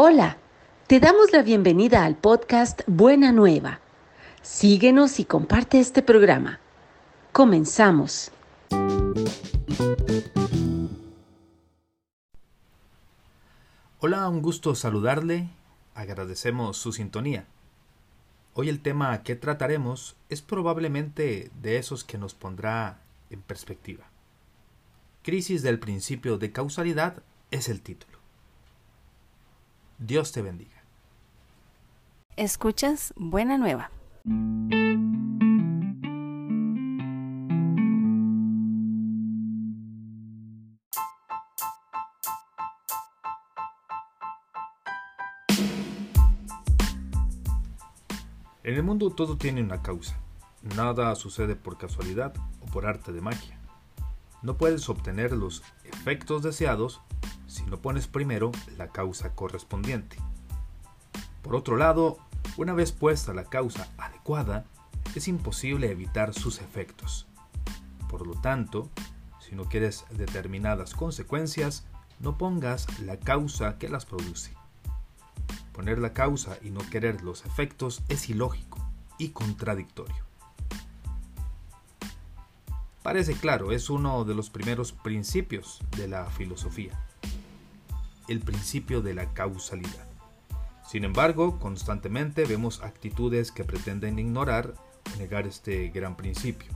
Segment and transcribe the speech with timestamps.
[0.00, 0.38] Hola,
[0.86, 3.80] te damos la bienvenida al podcast Buena Nueva.
[4.42, 6.60] Síguenos y comparte este programa.
[7.32, 8.30] Comenzamos.
[13.98, 15.50] Hola, un gusto saludarle.
[15.96, 17.48] Agradecemos su sintonía.
[18.54, 24.04] Hoy el tema que trataremos es probablemente de esos que nos pondrá en perspectiva.
[25.24, 28.17] Crisis del principio de causalidad es el título.
[29.98, 30.84] Dios te bendiga.
[32.36, 33.90] Escuchas Buena Nueva.
[48.62, 50.16] En el mundo todo tiene una causa.
[50.76, 53.58] Nada sucede por casualidad o por arte de magia.
[54.42, 57.00] No puedes obtener los efectos deseados
[57.48, 60.18] si no pones primero la causa correspondiente.
[61.42, 62.18] Por otro lado,
[62.56, 64.64] una vez puesta la causa adecuada,
[65.14, 67.26] es imposible evitar sus efectos.
[68.08, 68.88] Por lo tanto,
[69.40, 71.86] si no quieres determinadas consecuencias,
[72.20, 74.52] no pongas la causa que las produce.
[75.72, 78.78] Poner la causa y no querer los efectos es ilógico
[79.16, 80.26] y contradictorio.
[83.02, 87.07] Parece claro, es uno de los primeros principios de la filosofía
[88.28, 90.06] el principio de la causalidad.
[90.86, 94.74] Sin embargo, constantemente vemos actitudes que pretenden ignorar
[95.18, 96.72] negar este gran principio.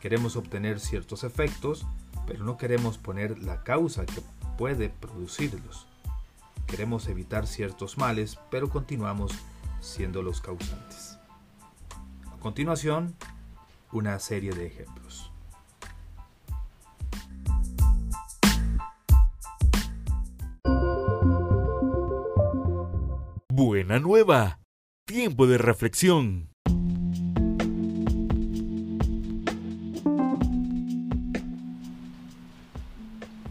[0.00, 1.86] Queremos obtener ciertos efectos,
[2.26, 4.22] pero no queremos poner la causa que
[4.56, 5.86] puede producirlos.
[6.66, 9.32] Queremos evitar ciertos males, pero continuamos
[9.80, 11.18] siendo los causantes.
[12.26, 13.14] A continuación,
[13.92, 15.32] una serie de ejemplos.
[23.58, 24.60] Buena nueva.
[25.04, 26.48] Tiempo de reflexión.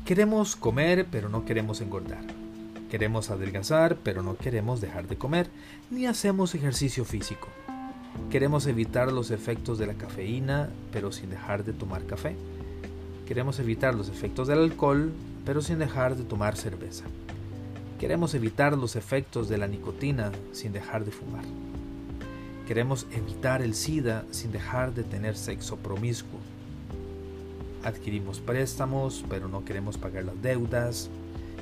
[0.06, 2.24] Queremos comer, pero no queremos engordar.
[2.90, 5.50] Queremos adelgazar, pero no queremos dejar de comer,
[5.92, 7.50] ni hacemos ejercicio físico.
[8.32, 12.38] Queremos evitar los efectos de la cafeína, pero sin dejar de tomar café.
[13.28, 15.12] Queremos evitar los efectos del alcohol,
[15.44, 17.04] pero sin dejar de tomar cerveza.
[18.00, 21.44] Queremos evitar los efectos de la nicotina sin dejar de fumar.
[22.68, 26.40] Queremos evitar el SIDA sin dejar de tener sexo promiscuo.
[27.84, 31.10] Adquirimos préstamos, pero no queremos pagar las deudas.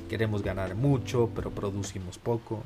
[0.10, 2.64] Queremos ganar mucho, pero producimos poco.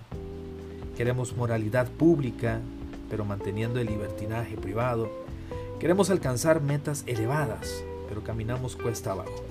[0.98, 2.62] Queremos moralidad pública,
[3.08, 5.12] pero manteniendo el libertinaje privado.
[5.80, 9.49] Queremos alcanzar metas elevadas, pero caminamos cuesta abajo.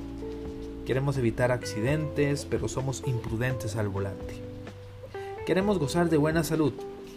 [0.89, 4.37] Queremos evitar accidentes, pero somos imprudentes al volante.
[5.45, 6.73] Queremos gozar de buena salud,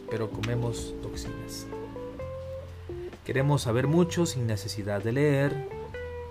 [0.10, 1.68] pero comemos toxinas.
[3.26, 5.70] Queremos saber mucho sin necesidad de leer.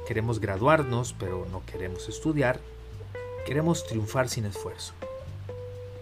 [0.06, 2.61] Queremos graduarnos, pero no queremos estudiar.
[3.47, 4.93] Queremos triunfar sin esfuerzo.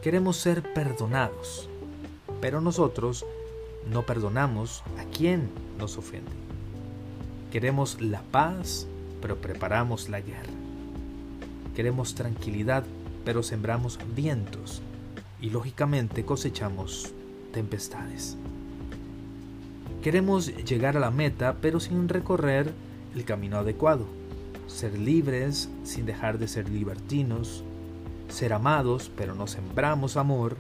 [0.02, 1.68] Queremos ser perdonados,
[2.40, 3.24] pero nosotros
[3.88, 6.32] no perdonamos a quien nos ofende.
[7.52, 8.88] Queremos la paz,
[9.20, 10.57] pero preparamos la guerra.
[11.78, 12.82] Queremos tranquilidad,
[13.24, 14.82] pero sembramos vientos
[15.40, 17.12] y lógicamente cosechamos
[17.52, 18.36] tempestades.
[20.02, 22.72] Queremos llegar a la meta, pero sin recorrer
[23.14, 24.06] el camino adecuado.
[24.66, 27.62] Ser libres sin dejar de ser libertinos.
[28.28, 30.56] Ser amados, pero no sembramos amor.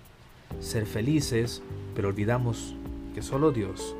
[0.60, 1.62] Ser felices,
[1.96, 2.76] pero olvidamos
[3.16, 3.96] que solo Dios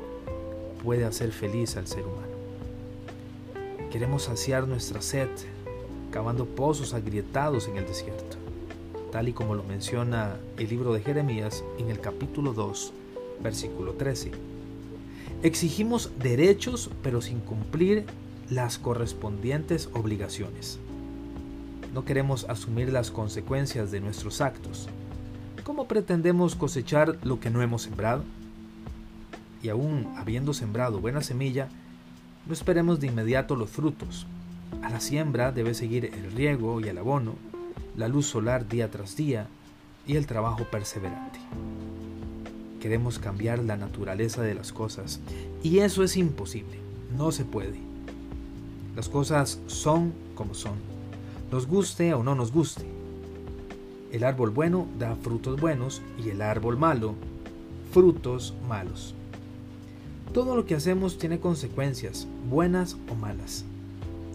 [0.81, 2.29] puede hacer feliz al ser humano.
[3.91, 5.27] Queremos saciar nuestra sed,
[6.11, 8.37] cavando pozos agrietados en el desierto,
[9.11, 12.93] tal y como lo menciona el libro de Jeremías en el capítulo 2,
[13.41, 14.31] versículo 13.
[15.43, 18.05] Exigimos derechos pero sin cumplir
[18.49, 20.79] las correspondientes obligaciones.
[21.93, 24.89] No queremos asumir las consecuencias de nuestros actos.
[25.63, 28.23] ¿Cómo pretendemos cosechar lo que no hemos sembrado?
[29.61, 31.69] Y aún habiendo sembrado buena semilla,
[32.47, 34.25] no esperemos de inmediato los frutos,
[34.81, 37.35] a la siembra debe seguir el riego y el abono,
[37.95, 39.47] la luz solar día tras día
[40.07, 41.39] y el trabajo perseverante.
[42.79, 45.19] Queremos cambiar la naturaleza de las cosas
[45.63, 46.77] y eso es imposible,
[47.17, 47.79] no se puede.
[48.95, 50.75] Las cosas son como son,
[51.51, 52.85] nos guste o no nos guste.
[54.11, 57.15] El árbol bueno da frutos buenos y el árbol malo,
[57.91, 59.13] frutos malos.
[60.33, 63.65] Todo lo que hacemos tiene consecuencias, buenas o malas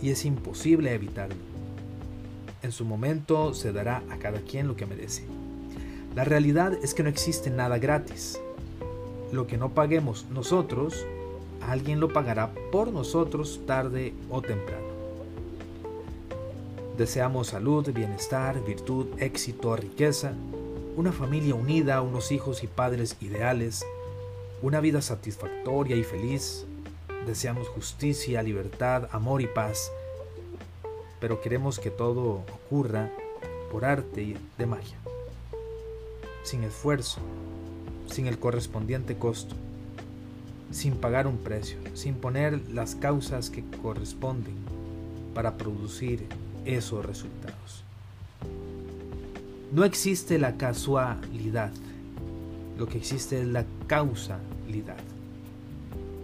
[0.03, 1.37] y es imposible evitarlo.
[2.63, 5.25] En su momento se dará a cada quien lo que merece.
[6.15, 8.41] La realidad es que no existe nada gratis.
[9.33, 11.05] Lo que no paguemos nosotros,
[11.61, 14.87] alguien lo pagará por nosotros tarde o temprano.
[16.97, 20.33] Deseamos salud, bienestar, virtud, éxito, riqueza,
[20.97, 23.85] una familia unida, unos hijos y padres ideales,
[24.63, 26.65] una vida satisfactoria y feliz.
[27.27, 29.91] Deseamos justicia, libertad, amor y paz,
[31.21, 33.11] pero queremos que todo ocurra
[33.73, 34.99] por arte y de magia,
[36.43, 37.21] sin esfuerzo,
[38.11, 39.55] sin el correspondiente costo,
[40.71, 44.57] sin pagar un precio, sin poner las causas que corresponden
[45.35, 46.27] para producir
[46.67, 47.85] esos resultados.
[49.73, 51.73] No existe la casualidad,
[52.77, 55.14] lo que existe es la causalidad.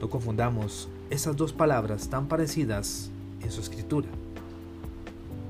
[0.00, 3.10] No confundamos esas dos palabras tan parecidas
[3.42, 4.08] en su escritura,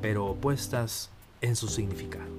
[0.03, 1.11] pero opuestas
[1.41, 2.31] en su significado.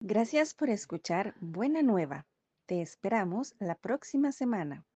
[0.00, 2.26] Gracias por escuchar Buena Nueva.
[2.66, 4.86] Te esperamos la próxima semana.